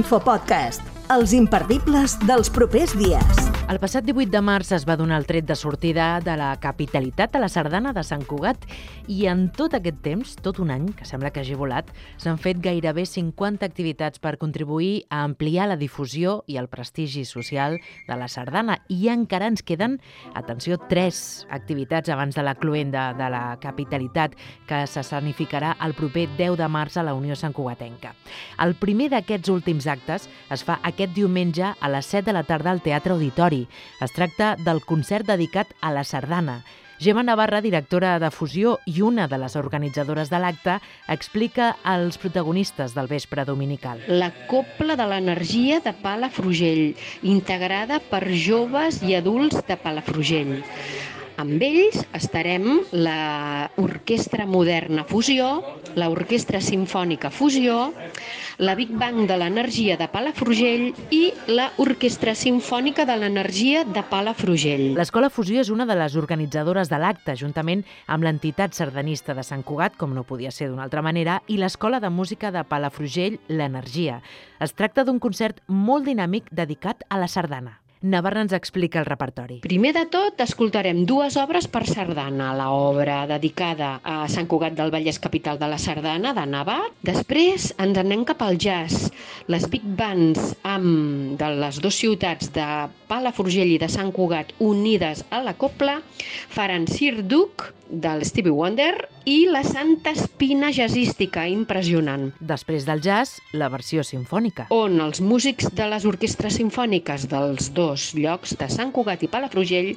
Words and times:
L'infopodcast, 0.00 0.80
els 1.12 1.34
imperdibles 1.36 2.16
dels 2.24 2.48
propers 2.56 2.96
dies. 2.96 3.39
El 3.70 3.78
passat 3.78 4.02
18 4.02 4.32
de 4.34 4.40
març 4.42 4.72
es 4.74 4.82
va 4.82 4.96
donar 4.98 5.20
el 5.20 5.28
tret 5.28 5.44
de 5.46 5.54
sortida 5.54 6.18
de 6.26 6.32
la 6.34 6.48
capitalitat 6.58 7.36
a 7.36 7.40
la 7.44 7.46
Sardana 7.48 7.92
de 7.94 8.02
Sant 8.02 8.24
Cugat 8.26 8.64
i 9.06 9.28
en 9.30 9.44
tot 9.54 9.76
aquest 9.78 10.00
temps, 10.02 10.32
tot 10.42 10.58
un 10.58 10.72
any, 10.74 10.88
que 10.98 11.06
sembla 11.06 11.30
que 11.30 11.44
hagi 11.44 11.54
volat, 11.54 11.86
s'han 12.18 12.40
fet 12.42 12.58
gairebé 12.64 13.04
50 13.06 13.62
activitats 13.62 14.18
per 14.18 14.40
contribuir 14.42 15.04
a 15.06 15.20
ampliar 15.22 15.68
la 15.70 15.76
difusió 15.78 16.40
i 16.50 16.58
el 16.58 16.66
prestigi 16.66 17.22
social 17.22 17.76
de 18.08 18.16
la 18.18 18.26
Sardana 18.26 18.80
i 18.90 19.06
encara 19.14 19.46
ens 19.46 19.62
queden, 19.62 20.00
atenció, 20.34 20.80
tres 20.90 21.46
activitats 21.48 22.10
abans 22.10 22.34
de 22.34 22.42
la 22.42 22.56
cluenda 22.58 23.12
de 23.14 23.30
la 23.30 23.44
capitalitat 23.62 24.34
que 24.66 24.82
s'escenificarà 24.82 25.76
el 25.86 25.94
proper 25.94 26.26
10 26.34 26.58
de 26.58 26.66
març 26.66 26.98
a 26.98 27.06
la 27.06 27.14
Unió 27.14 27.38
Sant 27.38 27.54
Cugatenca. 27.54 28.16
El 28.58 28.74
primer 28.74 29.12
d'aquests 29.14 29.54
últims 29.54 29.86
actes 29.86 30.26
es 30.50 30.66
fa 30.66 30.80
aquest 30.82 31.14
diumenge 31.14 31.70
a 31.70 31.94
les 31.94 32.10
7 32.18 32.26
de 32.32 32.38
la 32.40 32.46
tarda 32.50 32.74
al 32.74 32.82
Teatre 32.82 33.14
Auditori 33.14 33.59
es 34.00 34.14
tracta 34.16 34.54
del 34.60 34.84
concert 34.86 35.26
dedicat 35.26 35.74
a 35.80 35.90
la 35.92 36.04
sardana. 36.04 36.60
Gemma 37.00 37.22
Navarra, 37.24 37.62
directora 37.64 38.18
de 38.20 38.28
Fusió 38.28 38.74
i 38.84 39.00
una 39.00 39.24
de 39.26 39.38
les 39.40 39.54
organitzadores 39.56 40.28
de 40.28 40.36
l'acte, 40.42 40.74
explica 41.08 41.70
els 41.88 42.20
protagonistes 42.20 42.92
del 42.92 43.08
vespre 43.08 43.46
dominical. 43.48 44.02
La 44.06 44.28
Copla 44.50 44.98
de 45.00 45.06
l'Energia 45.08 45.80
de 45.80 45.94
Palafrugell, 45.96 46.92
integrada 47.24 48.02
per 48.12 48.26
joves 48.28 49.00
i 49.00 49.16
adults 49.16 49.64
de 49.64 49.80
Palafrugell. 49.80 50.58
Amb 51.40 51.62
ells 51.64 52.02
estarem 52.12 52.82
la 52.92 53.70
Orquestra 53.80 54.44
Moderna 54.44 55.06
Fusió, 55.08 55.46
l'Orquestra 55.96 56.60
Simfònica 56.60 57.30
Fusió, 57.32 57.94
la 58.60 58.74
Big 58.76 58.90
Bang 59.00 59.22
de 59.30 59.38
l'Energia 59.40 59.96
de 59.96 60.10
Palafrugell 60.12 60.90
i 61.16 61.22
la 61.48 61.70
Orquestra 61.80 62.34
Simfònica 62.36 63.06
de 63.08 63.16
l'Energia 63.22 63.86
de 63.88 64.04
Palafrugell. 64.12 64.90
L'Escola 65.00 65.32
Fusió 65.32 65.64
és 65.64 65.72
una 65.72 65.88
de 65.88 65.96
les 65.96 66.18
organitzadores 66.20 66.92
de 66.92 67.00
l'acte, 67.00 67.38
juntament 67.40 67.86
amb 68.04 68.26
l'entitat 68.28 68.76
sardanista 68.76 69.32
de 69.32 69.46
Sant 69.46 69.64
Cugat, 69.64 69.96
com 69.96 70.12
no 70.12 70.28
podia 70.28 70.52
ser 70.52 70.68
d'una 70.68 70.84
altra 70.84 71.00
manera, 71.00 71.40
i 71.48 71.56
l'Escola 71.56 72.04
de 72.04 72.12
Música 72.12 72.52
de 72.52 72.68
Palafrugell, 72.68 73.40
l'Energia. 73.48 74.20
Es 74.60 74.76
tracta 74.76 75.08
d'un 75.08 75.24
concert 75.24 75.64
molt 75.68 76.04
dinàmic 76.04 76.52
dedicat 76.52 77.08
a 77.08 77.16
la 77.16 77.32
sardana. 77.32 77.78
Navarra 78.02 78.40
ens 78.40 78.54
explica 78.56 78.98
el 79.00 79.04
repertori. 79.04 79.58
Primer 79.60 79.90
de 79.92 80.06
tot, 80.08 80.38
escoltarem 80.40 81.02
dues 81.04 81.34
obres 81.36 81.66
per 81.68 81.82
sardana. 81.84 82.54
La 82.56 82.70
obra 82.72 83.26
dedicada 83.28 83.98
a 84.00 84.24
Sant 84.32 84.48
Cugat 84.48 84.72
del 84.78 84.92
Vallès, 84.94 85.18
capital 85.20 85.60
de 85.60 85.68
la 85.68 85.76
sardana, 85.76 86.32
de 86.32 86.46
Navat. 86.48 86.94
Després 87.04 87.68
ens 87.76 88.00
anem 88.00 88.24
cap 88.24 88.40
al 88.46 88.56
jazz. 88.56 89.10
Les 89.52 89.68
big 89.68 89.84
bands 89.84 90.54
amb, 90.64 91.36
de 91.36 91.52
les 91.60 91.82
dues 91.84 92.00
ciutats 92.00 92.48
de 92.56 92.66
Palafrugell 93.10 93.76
i 93.76 93.80
de 93.82 93.90
Sant 93.92 94.14
Cugat 94.16 94.54
unides 94.64 95.26
a 95.28 95.42
la 95.44 95.52
copla 95.60 95.98
faran 96.48 96.88
Sir 96.88 97.20
Duke 97.20 97.74
del 97.90 98.24
Stevie 98.24 98.54
Wonder 98.54 98.94
i 99.24 99.46
la 99.50 99.62
Santa 99.66 100.12
Espina 100.14 100.70
jazzística, 100.72 101.46
impressionant. 101.48 102.30
Després 102.40 102.86
del 102.88 103.02
jazz, 103.04 103.40
la 103.52 103.68
versió 103.72 104.04
sinfònica. 104.06 104.68
On 104.74 105.00
els 105.04 105.20
músics 105.20 105.68
de 105.76 105.88
les 105.90 106.06
orquestres 106.08 106.56
sinfòniques 106.60 107.26
dels 107.30 107.70
dos 107.76 108.10
llocs 108.16 108.56
de 108.60 108.70
Sant 108.72 108.94
Cugat 108.94 109.24
i 109.26 109.30
Palafrugell 109.32 109.92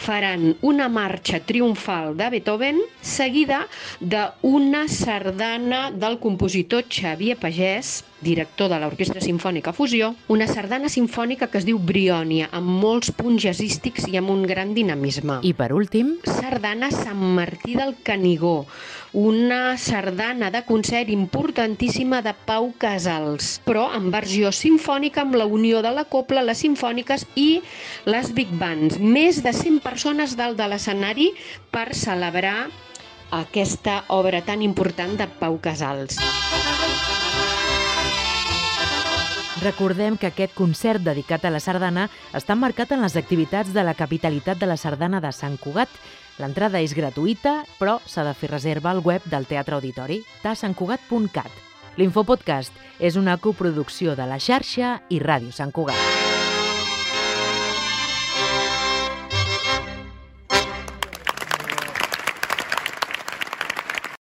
faran 0.00 0.54
una 0.66 0.90
marxa 0.92 1.40
triomfal 1.44 2.14
de 2.18 2.30
Beethoven 2.36 2.82
seguida 3.00 3.64
d'una 4.00 4.86
sardana 4.88 5.88
del 5.90 6.20
compositor 6.20 6.84
Xavier 6.88 7.38
Pagès, 7.40 8.00
director 8.20 8.68
de 8.68 8.78
l'Orquestra 8.80 9.20
Sinfònica 9.24 9.72
Fusió, 9.72 10.12
una 10.28 10.46
sardana 10.50 10.90
sinfònica 10.92 11.48
que 11.50 11.60
es 11.60 11.66
diu 11.68 11.80
Briònia, 11.80 12.50
amb 12.56 12.68
molts 12.82 13.12
punts 13.16 13.42
jazzístics 13.46 14.08
i 14.12 14.18
amb 14.20 14.32
un 14.32 14.44
gran 14.48 14.74
dinamisme. 14.76 15.40
I 15.42 15.54
per 15.56 15.72
últim... 15.76 16.18
Sardana 16.28 16.90
Sant 16.92 17.20
Martí 17.36 17.76
del 17.78 17.94
Canigó, 18.04 18.49
una 19.12 19.76
sardana 19.76 20.50
de 20.54 20.62
concert 20.68 21.10
importantíssima 21.10 22.20
de 22.22 22.34
Pau 22.46 22.70
Casals, 22.78 23.58
però 23.66 23.88
en 23.96 24.10
versió 24.14 24.52
sinfònica 24.54 25.24
amb 25.24 25.38
la 25.40 25.46
unió 25.46 25.82
de 25.82 25.90
la 25.94 26.04
copla, 26.04 26.44
les 26.46 26.62
sinfòniques 26.62 27.26
i 27.34 27.48
les 28.06 28.30
big 28.36 28.52
bands. 28.60 29.00
Més 29.00 29.42
de 29.42 29.54
100 29.56 29.82
persones 29.86 30.36
dalt 30.38 30.60
de 30.60 30.70
l'escenari 30.70 31.32
per 31.74 31.90
celebrar 31.94 32.70
aquesta 33.30 34.04
obra 34.08 34.42
tan 34.42 34.62
important 34.62 35.16
de 35.18 35.26
Pau 35.40 35.58
Casals. 35.62 36.18
Recordem 39.60 40.16
que 40.16 40.30
aquest 40.30 40.54
concert 40.56 41.02
dedicat 41.04 41.44
a 41.44 41.50
la 41.52 41.60
sardana 41.60 42.06
està 42.32 42.54
marcat 42.56 42.94
en 42.96 43.02
les 43.04 43.16
activitats 43.20 43.74
de 43.74 43.84
la 43.84 43.92
capitalitat 43.94 44.56
de 44.56 44.68
la 44.70 44.78
sardana 44.80 45.20
de 45.20 45.32
Sant 45.36 45.58
Cugat. 45.60 45.90
L'entrada 46.40 46.80
és 46.80 46.94
gratuïta, 46.96 47.60
però 47.78 47.98
s'ha 48.08 48.24
de 48.24 48.32
fer 48.34 48.48
reserva 48.50 48.94
al 48.94 49.02
web 49.04 49.26
del 49.28 49.46
Teatre 49.50 49.76
Auditori, 49.76 50.22
tasantcugat.cat. 50.44 51.52
L'infopodcast 52.00 52.72
és 52.98 53.20
una 53.20 53.36
coproducció 53.36 54.16
de 54.16 54.28
la 54.30 54.40
xarxa 54.40 55.00
i 55.12 55.20
Ràdio 55.20 55.52
Sant 55.52 55.74
Cugat. 55.74 56.29